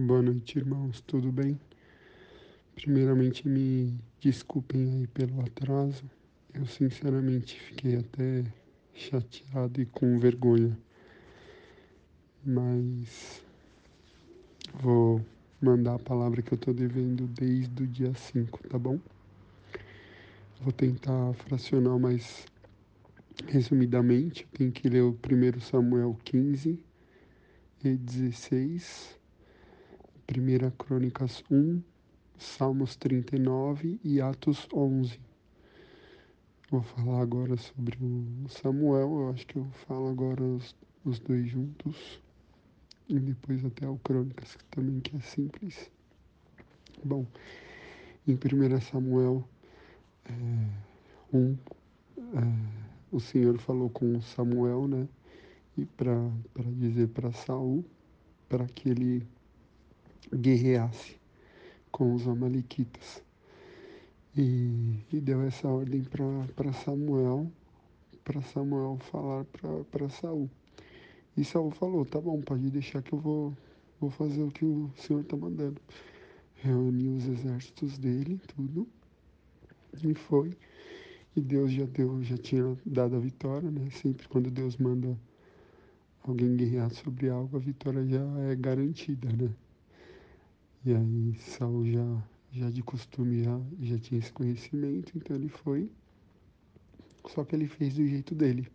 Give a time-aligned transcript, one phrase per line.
[0.00, 1.00] Boa noite, irmãos.
[1.00, 1.58] Tudo bem?
[2.76, 6.08] Primeiramente, me desculpem aí pelo atraso.
[6.54, 8.44] Eu, sinceramente, fiquei até
[8.94, 10.78] chateado e com vergonha.
[12.46, 13.44] Mas
[14.72, 15.20] vou
[15.60, 19.00] mandar a palavra que eu tô devendo desde o dia 5, tá bom?
[20.60, 22.46] Vou tentar fracionar mais
[23.48, 24.46] resumidamente.
[24.52, 26.78] Tenho que ler o 1 Samuel 15
[27.82, 29.17] e 16
[30.30, 31.80] 1 Crônicas 1,
[32.36, 35.18] Salmos 39 e Atos 11.
[36.70, 41.48] Vou falar agora sobre o Samuel, eu acho que eu falo agora os, os dois
[41.48, 42.20] juntos.
[43.08, 45.90] E depois até o Crônicas, que também que é simples.
[47.02, 47.24] Bom,
[48.26, 49.48] em 1 Samuel
[50.26, 50.32] é,
[51.32, 51.56] 1, é,
[53.10, 55.08] o Senhor falou com Samuel, né?
[55.78, 56.20] E para
[56.76, 57.82] dizer para Saul,
[58.46, 59.26] para que ele
[60.34, 61.16] guerreasse
[61.90, 63.22] com os Amalequitas.
[64.36, 66.04] E, e deu essa ordem
[66.54, 67.50] para Samuel,
[68.22, 69.44] para Samuel falar
[69.90, 70.48] para Saul.
[71.36, 73.56] E Saul falou, tá bom, pode deixar que eu vou,
[74.00, 75.80] vou fazer o que o Senhor está mandando.
[76.56, 78.86] Reuniu os exércitos dele, tudo,
[80.02, 80.52] e foi.
[81.36, 83.88] E Deus já deu, já tinha dado a vitória, né?
[83.90, 85.16] Sempre quando Deus manda
[86.22, 89.50] alguém guerrear sobre algo, a vitória já é garantida, né?
[90.84, 95.90] E aí Saul já, já de costume já, já tinha esse conhecimento, então ele foi.
[97.26, 98.68] Só que ele fez do jeito dele.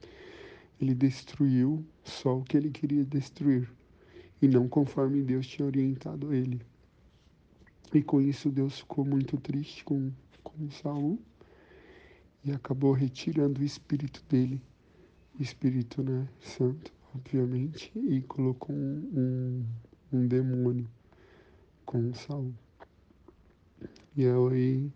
[0.80, 3.72] Ele destruiu só o que ele queria destruir.
[4.42, 6.62] E não conforme Deus tinha orientado ele.
[7.94, 10.12] E com isso Deus ficou muito triste com,
[10.44, 11.20] com Saul
[12.44, 14.62] e acabou retirando o espírito dele,
[15.40, 19.10] o espírito né, santo, obviamente, e colocou um,
[20.12, 20.90] um, um demônio
[21.86, 22.54] com Saul.
[24.16, 24.92] E aí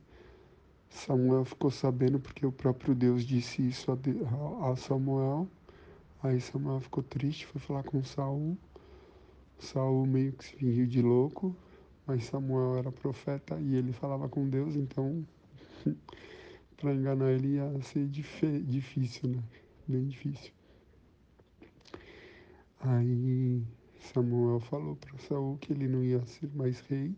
[0.89, 5.47] Samuel ficou sabendo porque o próprio Deus disse isso a, Samuel.
[6.21, 8.57] Aí Samuel ficou triste, foi falar com Saul.
[9.59, 11.55] Saul meio que se fingiu de louco,
[12.05, 15.25] mas Samuel era profeta e ele falava com Deus, então
[16.77, 19.43] para enganar ele ia ser difícil, né?
[19.87, 20.51] Bem difícil.
[22.79, 23.63] Aí
[24.13, 27.15] Samuel falou para Saul que ele não ia ser mais rei.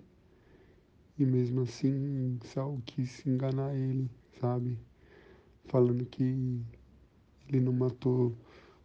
[1.17, 4.77] E mesmo assim, Saul quis enganar ele, sabe?
[5.66, 6.61] Falando que
[7.47, 8.35] ele não matou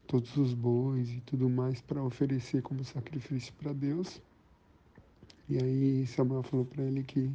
[0.07, 4.21] todos os bois e tudo mais para oferecer como sacrifício para Deus.
[5.49, 7.31] E aí Samuel falou para ele que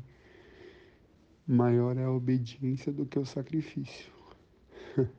[1.48, 4.12] maior é a obediência do que o sacrifício.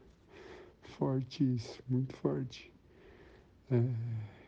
[0.83, 2.71] forte isso, muito forte.
[3.71, 4.40] É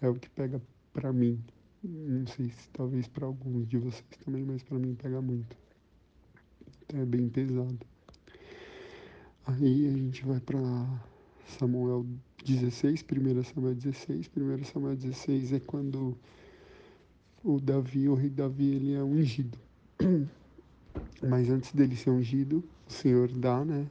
[0.00, 0.60] é o que pega
[0.92, 1.42] para mim.
[1.82, 5.56] Não sei se talvez para alguns de vocês também, mas para mim pega muito.
[6.82, 7.78] Então é bem pesado.
[9.46, 10.58] Aí a gente vai para
[11.46, 12.06] Samuel
[12.44, 14.30] 16, 1 Samuel 16.
[14.36, 16.16] 1 Samuel 16 é quando
[17.42, 19.58] o Davi, o rei Davi, ele é ungido.
[21.22, 23.86] Mas antes dele ser ungido, o Senhor dá, né?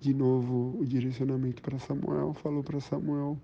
[0.00, 3.38] De novo o direcionamento para Samuel, falou para Samuel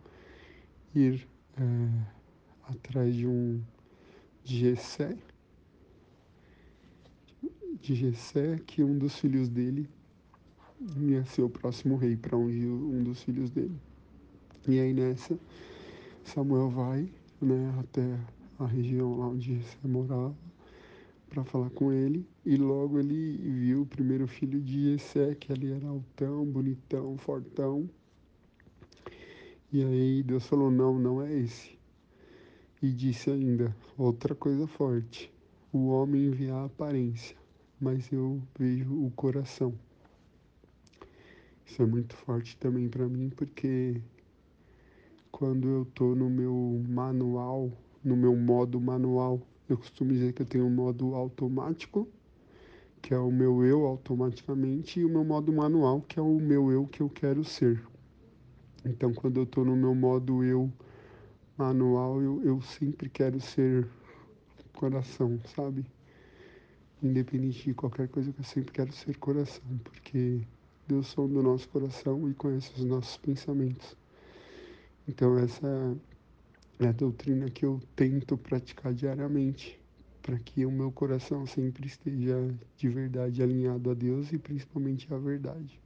[0.95, 1.27] ir
[1.59, 3.61] é, atrás de um
[4.45, 5.17] Gessé,
[7.81, 9.89] de Gessé, que um dos filhos dele
[10.97, 13.79] ia ser o próximo rei para ungir um dos filhos dele.
[14.67, 15.39] E aí nessa,
[16.25, 17.09] Samuel vai
[17.41, 18.19] né, até
[18.59, 20.35] a região lá onde Jessé morava
[21.29, 22.27] para falar com ele.
[22.45, 27.89] E logo ele viu o primeiro filho de Jessé, que ele era altão, bonitão, fortão,
[29.75, 31.77] e aí Deus falou: não, não é esse.
[32.81, 35.33] E disse ainda: outra coisa forte:
[35.73, 37.37] o homem vê a aparência,
[37.81, 39.75] mas eu vejo o coração.
[41.67, 44.01] Isso é muito forte também para mim, porque
[45.33, 47.73] quando eu estou no meu manual,
[48.05, 52.07] no meu modo manual, eu costumo dizer que eu tenho um modo automático,
[53.03, 56.71] que é o meu eu automaticamente, e o meu modo manual, que é o meu
[56.71, 57.85] eu que eu quero ser.
[58.85, 60.71] Então, quando eu estou no meu modo eu
[61.57, 63.89] manual, eu, eu sempre quero ser
[64.75, 65.87] coração, sabe?
[67.03, 70.43] Independente de qualquer coisa, eu sempre quero ser coração, porque
[70.87, 73.97] Deus som do nosso coração e conhece os nossos pensamentos.
[75.09, 75.97] Então, essa
[76.79, 79.81] é a doutrina que eu tento praticar diariamente,
[80.23, 82.37] para que o meu coração sempre esteja
[82.77, 85.81] de verdade alinhado a Deus e principalmente à verdade.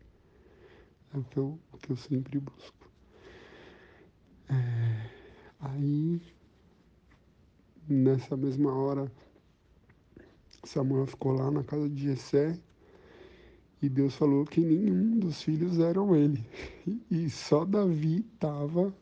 [1.15, 2.78] É o que eu, o que eu sempre busco.
[5.71, 6.23] Aí,
[7.87, 9.13] nessa mesma hora,
[10.65, 12.59] Samuel ficou lá na casa de Jessé
[13.83, 16.43] e Deus falou que nenhum dos filhos eram ele.
[17.11, 18.95] E só Davi estava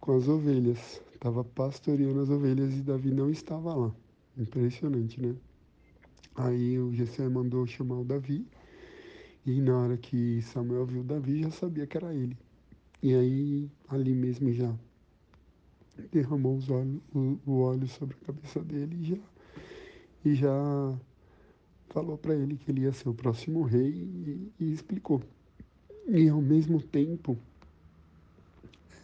[0.00, 3.94] com as ovelhas, estava pastoreando as ovelhas e Davi não estava lá.
[4.38, 5.36] Impressionante, né?
[6.34, 8.46] Aí o Jessé mandou chamar o Davi
[9.44, 12.38] e na hora que Samuel viu Davi já sabia que era ele.
[13.02, 14.74] E aí ali mesmo já
[16.12, 19.16] derramou os olhos, o, o óleo sobre a cabeça dele e já,
[20.24, 20.98] e já
[21.90, 25.22] falou para ele que ele ia ser o próximo rei e, e explicou.
[26.06, 27.36] E ao mesmo tempo,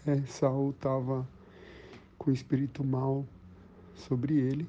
[0.06, 1.28] é, Saul estava
[2.18, 3.26] com o espírito mal
[3.94, 4.68] sobre ele.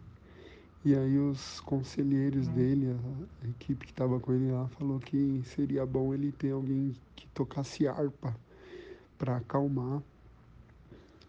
[0.84, 5.42] E aí os conselheiros dele, a, a equipe que estava com ele lá, falou que
[5.46, 8.36] seria bom ele ter alguém que tocasse harpa
[9.18, 10.02] para acalmar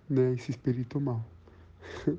[0.09, 1.25] né, esse espírito mal.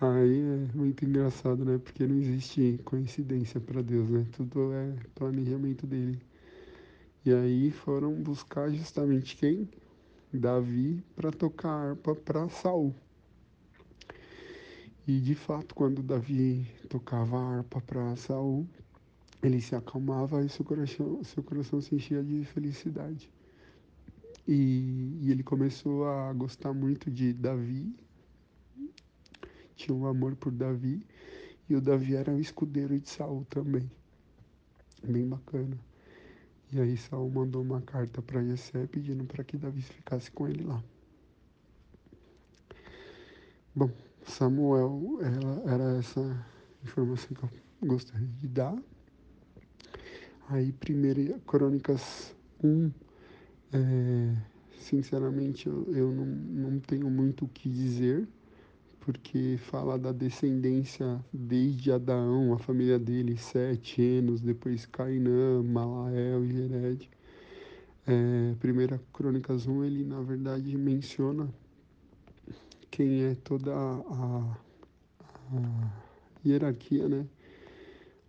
[0.00, 1.78] Aí é muito engraçado, né?
[1.78, 4.26] Porque não existe coincidência para Deus, né?
[4.32, 6.20] Tudo é planejamento dele.
[7.24, 9.68] E aí foram buscar justamente quem?
[10.32, 12.92] Davi para tocar harpa para Saul.
[15.06, 18.66] E de fato, quando Davi tocava a harpa para Saul,
[19.40, 23.30] ele se acalmava e seu coração, seu coração se enchia de felicidade.
[24.46, 27.94] E, e ele começou a gostar muito de Davi
[29.82, 31.04] tinha um amor por Davi
[31.68, 33.90] e o Davi era um escudeiro de Saul também.
[35.02, 35.76] Bem bacana.
[36.72, 40.62] E aí Saul mandou uma carta para Jessé pedindo para que Davi ficasse com ele
[40.62, 40.82] lá.
[43.74, 43.90] Bom,
[44.24, 46.46] Samuel, ela, era essa
[46.84, 48.76] informação que eu gostaria de dar.
[50.48, 52.92] Aí, primeira Crônicas 1,
[53.72, 54.36] é,
[54.78, 58.28] sinceramente, eu, eu não, não tenho muito o que dizer
[59.04, 66.52] porque fala da descendência desde Adão, a família dele, Sete, Enos, depois Cainã, Malael e
[66.52, 67.10] Jered.
[68.06, 71.48] É, primeira Crônicas 1, ele na verdade menciona
[72.90, 74.56] quem é toda a,
[75.50, 75.92] a
[76.46, 77.26] hierarquia, né?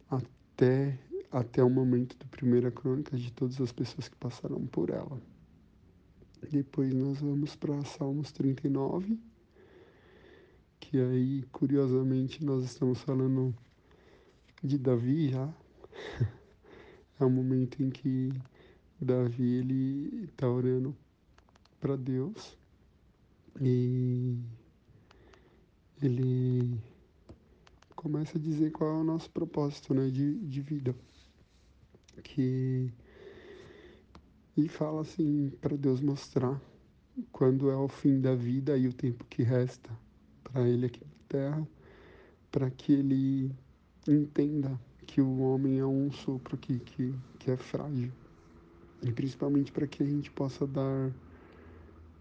[0.09, 0.97] Até,
[1.33, 5.21] até o momento do Primeira Crônica, de todas as pessoas que passaram por ela.
[6.49, 9.19] Depois nós vamos para Salmos 39
[10.93, 13.55] que aí, curiosamente, nós estamos falando
[14.63, 15.51] de Davi já.
[17.19, 18.31] é um momento em que
[19.01, 20.95] Davi ele está orando
[21.79, 22.55] para Deus
[23.59, 24.37] e
[25.99, 26.77] ele
[27.95, 30.93] começa a dizer qual é o nosso propósito né, de, de vida.
[32.21, 32.91] Que,
[34.55, 36.61] e fala assim para Deus mostrar
[37.31, 39.89] quando é o fim da vida e o tempo que resta
[40.43, 41.67] para ele aqui na Terra,
[42.51, 43.51] para que ele
[44.07, 48.11] entenda que o homem é um sopro que, que, que é frágil.
[49.01, 51.11] E principalmente para que a gente possa dar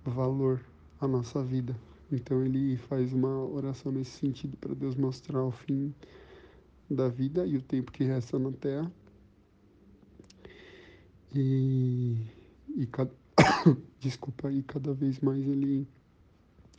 [0.05, 0.61] valor
[1.01, 1.77] à nossa vida.
[2.11, 5.95] Então ele faz uma oração nesse sentido para Deus mostrar o fim
[6.91, 8.91] da vida e o tempo que resta na Terra.
[11.35, 12.17] E,
[12.77, 13.11] e cada,
[13.99, 15.89] desculpa, e cada vez mais ele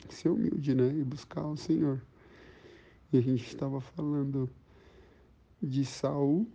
[0.08, 0.94] ser humilde, né?
[0.96, 2.00] E buscar o Senhor.
[3.12, 4.48] E a gente estava falando
[5.60, 6.46] de Saul,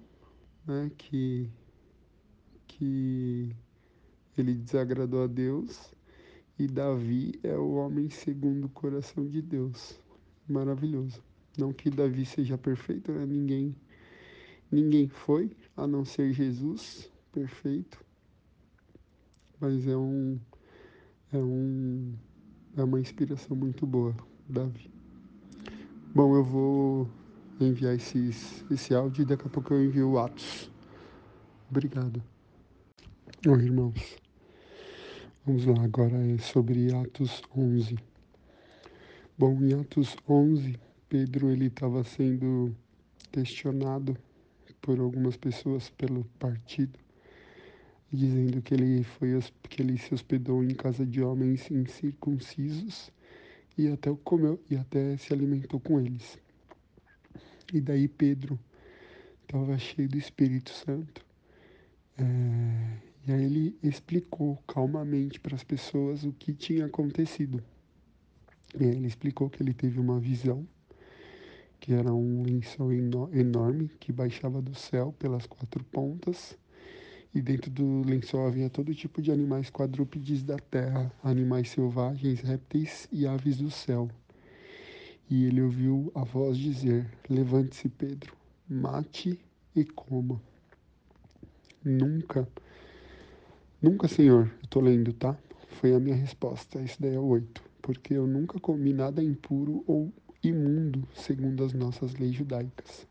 [0.65, 0.89] né?
[0.97, 1.49] Que,
[2.67, 3.53] que
[4.37, 5.91] ele desagradou a Deus.
[6.57, 9.99] E Davi é o homem segundo o coração de Deus.
[10.47, 11.21] Maravilhoso.
[11.57, 13.25] Não que Davi seja perfeito, né?
[13.25, 13.75] Ninguém,
[14.71, 18.03] ninguém foi, a não ser Jesus, perfeito.
[19.59, 20.39] Mas é um,
[21.33, 22.13] é um
[22.77, 24.15] é uma inspiração muito boa,
[24.47, 24.89] Davi.
[26.13, 27.09] Bom, eu vou
[27.59, 30.71] enviar esses, esse áudio e daqui a pouco eu envio o Atos.
[31.69, 32.23] Obrigado.
[33.47, 34.17] Oi, irmãos.
[35.45, 37.97] Vamos lá, agora é sobre Atos 11.
[39.37, 42.75] Bom, em Atos 11, Pedro ele estava sendo
[43.31, 44.17] questionado
[44.81, 46.97] por algumas pessoas pelo partido
[48.11, 49.39] dizendo que ele foi
[49.69, 53.11] que ele se hospedou em casa de homens incircuncisos
[53.77, 56.39] e até comeu e até se alimentou com eles.
[57.71, 58.59] E daí Pedro
[59.43, 61.25] estava cheio do Espírito Santo.
[62.17, 62.23] É,
[63.27, 67.63] e aí ele explicou calmamente para as pessoas o que tinha acontecido.
[68.77, 70.67] E aí ele explicou que ele teve uma visão,
[71.79, 76.57] que era um lençol enorme que baixava do céu pelas quatro pontas
[77.33, 83.07] e dentro do lençol havia todo tipo de animais quadrúpedes da terra, animais selvagens, répteis
[83.11, 84.09] e aves do céu.
[85.29, 88.33] E ele ouviu a voz dizer: Levante-se, Pedro,
[88.67, 89.39] mate
[89.75, 90.41] e coma.
[91.85, 92.47] Nunca,
[93.81, 95.37] nunca, Senhor, eu estou lendo, tá?
[95.79, 96.81] Foi a minha resposta.
[96.81, 97.63] Isso daí é oito.
[97.81, 100.11] Porque eu nunca comi nada impuro ou
[100.43, 103.07] imundo, segundo as nossas leis judaicas.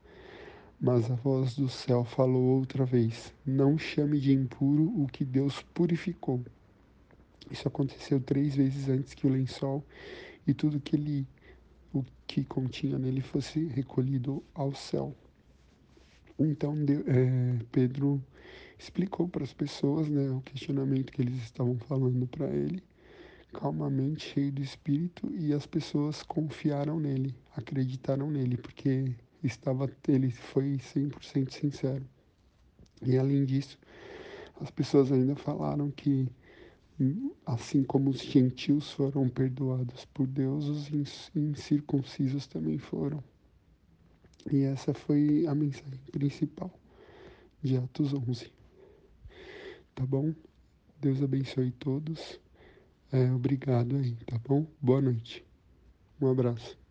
[0.81, 5.61] Mas a voz do céu falou outra vez: Não chame de impuro o que Deus
[5.75, 6.41] purificou.
[7.51, 9.85] Isso aconteceu três vezes antes que o lençol
[10.47, 11.27] e tudo que ele,
[11.93, 15.17] o que continha nele fosse recolhido ao céu.
[16.39, 16.75] Então
[17.07, 18.23] é, Pedro
[18.79, 22.81] explicou para as pessoas né, o questionamento que eles estavam falando para ele,
[23.53, 30.78] calmamente, cheio do Espírito, e as pessoas confiaram nele, acreditaram nele, porque estava ele foi
[30.78, 32.04] 100% sincero.
[33.02, 33.78] E além disso,
[34.61, 36.28] as pessoas ainda falaram que
[37.47, 43.23] assim como os gentios foram perdoados por Deus, os incircuncisos também foram.
[44.50, 46.73] E essa foi a mensagem principal
[47.62, 48.52] de Atos 11.
[49.95, 50.35] Tá bom?
[51.00, 52.40] Deus abençoe todos.
[53.12, 54.66] É, obrigado aí, tá bom?
[54.80, 55.45] Boa noite.
[56.21, 56.88] Um abraço.